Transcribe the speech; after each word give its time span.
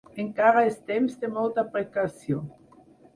Encara 0.21 0.61
és 0.69 0.79
temps 0.87 1.19
de 1.23 1.29
molta 1.35 1.65
precaució. 1.75 2.41